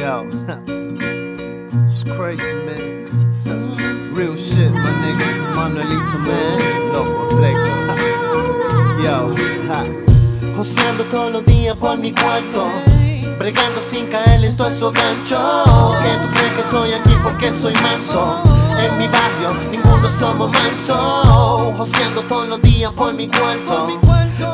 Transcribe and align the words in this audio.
Yo, 0.00 0.24
it's 1.84 2.04
crazy, 2.04 2.54
man. 2.64 4.14
Real 4.14 4.34
shit, 4.34 4.72
my 4.72 4.90
nigga. 5.02 5.28
Manuelito, 5.54 6.18
man. 6.24 6.92
Loco, 6.94 7.36
recto. 7.36 7.72
Yo. 9.04 10.56
Joseando 10.56 11.04
todos 11.04 11.32
los 11.32 11.44
días 11.44 11.76
por 11.76 11.98
mi 11.98 12.12
cuarto 12.12 12.68
Bregando 13.38 13.80
sin 13.80 14.06
caer 14.06 14.44
en 14.44 14.56
todo 14.56 14.68
esos 14.68 14.92
ganchos 14.92 15.96
Que 16.02 16.10
tú 16.22 16.28
crees 16.34 16.52
que 16.52 16.60
estoy 16.60 16.92
aquí 16.92 17.14
porque 17.22 17.52
soy 17.52 17.74
manso 17.74 18.42
En 18.78 18.98
mi 18.98 19.06
barrio 19.06 19.70
ninguno 19.70 20.08
somos 20.10 20.50
manso 20.50 21.72
Joseando 21.78 22.22
todos 22.22 22.48
los 22.48 22.60
días 22.60 22.92
por 22.92 23.14
mi 23.14 23.26
cuarto 23.28 24.00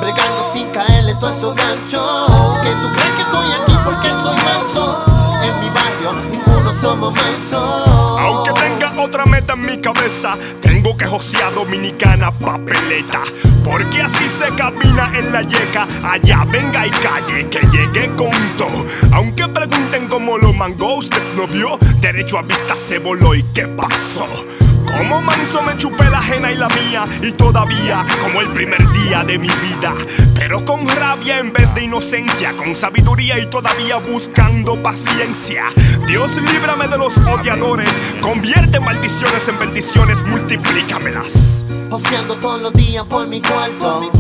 Bregando 0.00 0.44
sin 0.44 0.68
caer 0.68 1.08
en 1.08 1.18
todos 1.18 1.36
esos 1.36 1.54
ganchos 1.56 2.55
Aunque 8.18 8.52
tenga 8.52 9.02
otra 9.02 9.24
meta 9.26 9.54
en 9.54 9.66
mi 9.66 9.80
cabeza, 9.80 10.36
tengo 10.60 10.96
que 10.96 11.04
josear 11.04 11.52
dominicana 11.52 12.30
papeleta. 12.30 13.22
Porque 13.64 14.02
así 14.02 14.28
se 14.28 14.46
camina 14.54 15.10
en 15.18 15.32
la 15.32 15.42
yeca, 15.42 15.88
allá 16.04 16.44
venga 16.44 16.86
y 16.86 16.90
calle, 16.90 17.48
que 17.48 17.60
llegue 17.72 18.06
con 18.14 18.30
todo. 18.56 18.86
Aunque 19.12 19.48
pregunten 19.48 20.06
cómo 20.08 20.38
lo 20.38 20.52
mangó, 20.52 20.98
usted 20.98 21.22
no 21.36 21.48
vio, 21.48 21.76
derecho 22.00 22.38
a 22.38 22.42
vista 22.42 22.76
se 22.76 22.98
voló 22.98 23.34
y 23.34 23.42
qué 23.52 23.66
pasó. 23.66 24.26
Como 24.86 25.20
manso 25.22 25.62
me 25.62 25.76
chupé 25.76 26.08
la 26.10 26.18
ajena 26.18 26.52
y 26.52 26.56
la 26.56 26.68
mía 26.68 27.04
Y 27.22 27.32
todavía 27.32 28.04
como 28.22 28.40
el 28.40 28.48
primer 28.48 28.80
día 28.92 29.24
de 29.24 29.38
mi 29.38 29.48
vida. 29.48 29.94
Pero 30.34 30.64
con 30.64 30.86
rabia 30.86 31.38
en 31.38 31.52
vez 31.52 31.74
de 31.74 31.84
inocencia 31.84 32.52
Con 32.56 32.74
sabiduría 32.74 33.38
y 33.38 33.46
todavía 33.46 33.96
buscando 33.96 34.82
paciencia. 34.82 35.64
Dios 36.06 36.36
líbrame 36.36 36.88
de 36.88 36.98
los 36.98 37.16
odiadores 37.18 37.90
Convierte 38.20 38.80
maldiciones 38.80 39.48
en 39.48 39.58
bendiciones 39.58 40.22
Multiplícamelas. 40.24 41.64
Joseando 41.90 42.34
todos 42.36 42.60
los 42.60 42.72
días 42.72 43.04
por 43.04 43.26
mi 43.28 43.40
cuarto. 43.40 44.10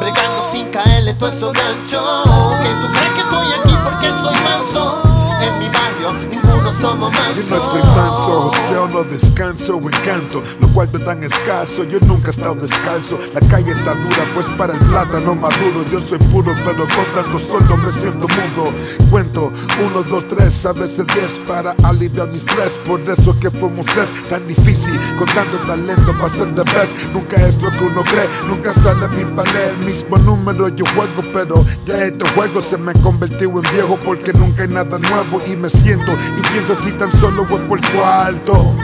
Bregando 0.00 0.42
sin 0.42 0.66
caerle 0.70 1.14
todo 1.14 1.28
esos 1.28 1.52
ganchos. 1.52 2.24
Que 2.62 2.68
tú 2.80 2.92
crees 2.92 3.12
que 3.12 3.20
estoy 3.20 3.52
aquí 3.60 3.74
porque 3.84 4.10
soy 4.10 4.34
manso 4.44 5.17
En 5.40 5.58
mi 5.60 5.68
barrio 5.68 6.12
ninguno 6.28 6.72
somos 6.72 7.12
Yo 7.12 7.20
mansos 7.22 7.50
no 7.50 7.70
soy 7.70 7.82
manso, 7.82 8.82
o 8.82 8.88
no 8.88 9.04
descanso 9.04 9.76
o 9.76 9.88
encanto 9.88 10.42
Lo 10.60 10.68
cual 10.68 10.88
es 10.92 11.04
tan 11.04 11.22
escaso, 11.22 11.84
yo 11.84 11.98
nunca 12.06 12.28
he 12.28 12.30
estado 12.30 12.56
descalzo 12.56 13.18
La 13.32 13.40
calle 13.48 13.70
está 13.70 13.94
dura, 13.94 14.24
pues 14.34 14.48
para 14.58 14.72
el 14.72 14.80
plátano 14.80 15.36
maduro 15.36 15.84
Yo 15.92 16.00
soy 16.00 16.18
puro, 16.18 16.52
pero 16.64 16.86
con 16.88 17.04
tanto 17.14 17.38
solo 17.38 17.76
me 17.76 17.92
siento 17.92 18.26
mudo. 18.26 18.72
Cuento, 19.10 19.52
uno, 19.86 20.02
dos, 20.02 20.26
tres, 20.26 20.66
a 20.66 20.72
veces 20.72 21.06
diez 21.14 21.38
Para 21.46 21.74
aliviar 21.84 22.26
mi 22.26 22.36
estrés, 22.36 22.78
por 22.86 23.00
eso 23.00 23.38
que 23.38 23.50
fuimos 23.50 23.86
es 23.96 24.28
tan 24.28 24.44
difícil 24.48 24.98
Con 25.18 25.28
tanto 25.28 25.56
talento 25.66 26.12
para 26.20 26.34
ser 26.34 26.52
the 26.54 26.62
best. 26.62 27.14
Nunca 27.14 27.36
es 27.46 27.62
lo 27.62 27.70
que 27.70 27.84
uno 27.84 28.02
cree, 28.02 28.28
nunca 28.48 28.72
sale 28.72 29.06
mi 29.08 29.24
panel 29.36 29.74
El 29.78 29.86
mismo 29.86 30.18
número 30.18 30.68
yo 30.68 30.84
juego, 30.96 31.22
pero 31.32 31.64
ya 31.86 32.04
este 32.04 32.28
juego 32.30 32.60
se 32.60 32.76
me 32.76 32.92
convirtió 32.94 33.48
en 33.48 33.62
viejo 33.72 33.98
Porque 34.04 34.32
nunca 34.32 34.62
hay 34.62 34.68
nada 34.68 34.98
nuevo 34.98 35.27
y 35.46 35.56
me 35.56 35.68
siento 35.68 36.12
y 36.12 36.40
pienso 36.52 36.74
si 36.82 36.92
tan 36.92 37.12
solo 37.20 37.44
voy 37.44 37.60
por 37.68 37.80
cuarto. 37.92 38.74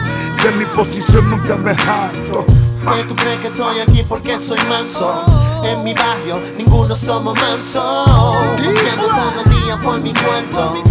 De 0.42 0.50
mi 0.58 0.64
posición 0.66 1.30
nunca 1.30 1.56
me 1.56 1.70
harto. 1.70 2.44
Que 2.44 3.04
tú 3.04 3.14
crees 3.14 3.40
que 3.40 3.48
estoy 3.48 3.80
aquí 3.80 4.04
porque 4.06 4.38
soy 4.38 4.58
manso. 4.68 5.24
En 5.64 5.82
mi 5.82 5.94
barrio 5.94 6.40
ninguno 6.58 6.94
somos 6.94 7.34
mansos. 7.40 7.82
Joseando 8.58 9.06
todos 9.08 9.36
los 9.36 9.62
días 9.62 9.78
por 9.82 10.00
mi 10.00 10.12
cuarto 10.12 10.82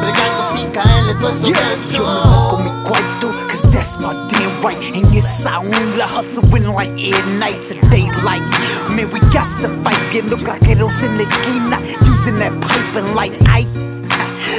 Bregando 0.00 0.44
sin 0.52 0.70
caerle 0.70 1.14
todo 1.14 1.28
esos 1.28 1.48
Yeah, 1.48 1.76
yo 1.92 2.06
me 2.06 2.48
con 2.48 2.64
mi 2.64 2.70
cuarto, 2.88 3.30
cause 3.48 3.70
that's 3.72 3.98
my 3.98 4.14
damn 4.28 4.62
right. 4.62 4.78
And 4.94 5.06
yes, 5.12 5.44
I 5.44 5.58
own 5.58 5.98
la 5.98 6.06
hustling 6.06 6.72
like 6.72 6.90
air 6.98 7.26
night 7.38 7.62
to 7.64 7.74
daylight. 7.90 8.42
Man, 8.88 9.10
we 9.12 9.20
got 9.32 9.48
to 9.60 9.68
fight, 9.82 10.00
viendo 10.10 10.36
craqueros 10.38 11.02
en 11.02 11.18
la 11.18 11.24
esquina, 11.24 11.78
using 12.10 12.36
that 12.36 12.52
pipe 12.62 12.96
and 12.96 13.14
like 13.14 13.32
I. 13.46 13.93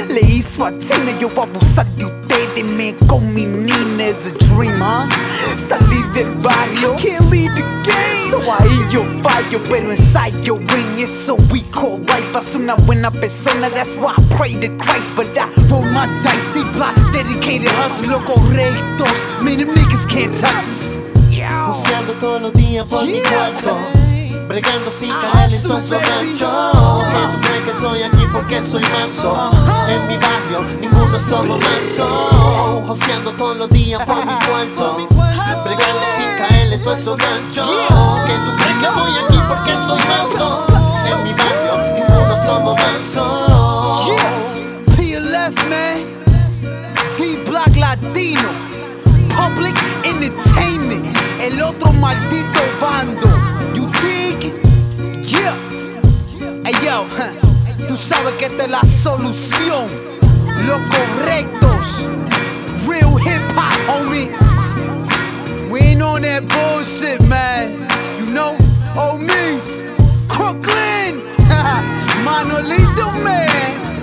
Le 0.08 0.20
hizo 0.20 0.64
a 0.64 0.70
Tina, 0.70 1.18
yo 1.20 1.28
voy 1.28 1.46
a 1.46 1.50
abusar 1.50 1.86
de 1.96 2.04
ustedes, 2.04 2.64
man, 2.64 2.94
con 3.08 3.34
mi 3.34 3.44
nina 3.44 4.04
es 4.04 4.26
a 4.26 4.54
dream, 4.54 4.80
huh? 4.80 5.08
Salí 5.56 6.02
del 6.14 6.30
barrio, 6.42 6.94
can't 6.96 7.30
leave 7.30 7.52
the 7.54 7.62
game. 7.84 8.30
So 8.30 8.38
ahí 8.52 8.78
yo 8.90 9.04
fallo, 9.22 9.60
pero 9.68 9.90
ensayo 9.90 10.54
win 10.54 10.98
eso 10.98 11.36
we 11.50 11.62
call 11.72 11.98
life. 12.00 12.36
As 12.36 12.54
una 12.54 12.76
buena 12.76 13.10
persona, 13.10 13.68
that's 13.70 13.96
why 13.96 14.12
I 14.16 14.36
pray 14.36 14.54
to 14.60 14.68
Christ. 14.78 15.14
But 15.16 15.26
I 15.36 15.48
roll 15.70 15.82
my 15.82 16.06
dice, 16.22 16.46
they 16.54 16.62
block, 16.72 16.94
dedicated 17.12 17.68
hustle, 17.70 18.10
loco 18.10 18.34
rectos. 18.52 19.42
Man, 19.42 19.58
them 19.58 19.68
niggas 19.68 20.06
can't 20.08 20.32
touch 20.32 20.54
us. 20.54 20.92
Joseando 21.66 22.12
todos 22.20 22.42
los 22.42 22.52
días 22.52 22.86
por 22.86 23.04
mi 23.04 23.20
cuarto 23.20 23.95
Bregando 24.48 24.90
sin 24.92 25.10
caer 25.10 25.52
en 25.52 25.62
todos 25.62 25.84
esos 25.84 26.00
ganchos 26.00 26.48
Que 27.10 27.18
tú 27.32 27.46
crees 27.46 27.62
que 27.64 27.70
estoy 27.72 28.02
aquí 28.02 28.24
porque 28.32 28.62
soy 28.62 28.82
manso. 28.82 29.50
En 29.88 30.06
mi 30.06 30.16
barrio 30.16 30.64
ninguno 30.80 31.18
somos 31.18 31.60
manso. 31.60 32.84
Joseando 32.86 33.32
todos 33.32 33.56
los 33.56 33.68
días 33.70 34.04
por 34.04 34.18
mi 34.18 34.34
cuarto. 34.46 35.08
Bregando 35.64 36.06
sin 36.16 36.28
caer 36.38 36.72
en 36.72 36.82
todos 36.82 36.98
esos 36.98 37.16
ganchos 37.16 37.66
Que 38.26 38.34
tú 38.44 38.52
crees 38.56 38.76
que 38.78 38.86
estoy 38.86 39.12
aquí 39.24 39.38
porque 39.48 39.76
soy 39.76 40.00
manso. 40.08 40.66
En 41.10 41.24
mi 41.24 41.32
barrio 41.32 41.94
ninguno 41.94 42.36
somos 42.44 42.76
manso. 42.80 44.16
PLF, 44.96 45.56
man. 45.70 46.04
D 47.18 47.42
Block 47.48 47.76
Latino. 47.76 48.48
Public 49.30 49.74
Entertainment. 50.04 51.04
El 51.40 51.60
otro 51.62 51.92
maldito 51.94 52.60
bando. 52.80 53.55
Que 58.38 58.46
esta 58.46 58.64
es 58.64 58.70
la 58.70 58.82
solución. 58.82 59.86
Los 60.66 60.80
correctos. 60.94 62.06
Real 62.86 63.18
hip 63.20 63.42
hop, 63.56 63.88
homie. 63.88 64.28
We 65.70 65.80
ain't 65.80 66.02
on 66.02 66.22
that 66.22 66.42
bullshit, 66.46 67.22
man. 67.28 67.72
You 68.18 68.26
know, 68.32 68.56
old 68.96 69.20
me. 69.20 69.58
Crooklyn. 70.28 71.22
Manuelito, 72.24 73.12
man. 73.22 73.48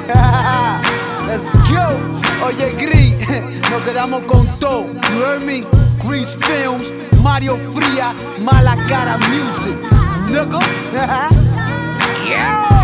Let's 1.27 1.51
go. 1.69 2.13
Oye, 2.45 2.71
Gris, 2.77 3.13
nos 3.71 3.81
quedamos 3.83 4.23
con 4.25 4.47
todo. 4.59 4.85
You 5.13 5.23
heard 5.23 5.43
me? 5.43 5.63
Grease 6.05 6.35
Films, 6.35 6.91
Mario 7.21 7.57
Fría, 7.71 8.13
Mala 8.41 8.75
Cara 8.87 9.17
Music. 9.29 9.77
Nigga. 10.29 10.59
yeah. 12.27 12.82